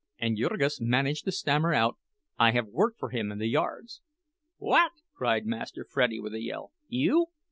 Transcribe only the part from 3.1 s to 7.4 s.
in the yards." "What!" cried Master Freddie, with a yell. "_You!